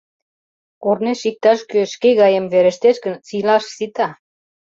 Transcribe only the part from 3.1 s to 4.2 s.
сийлаш сита...»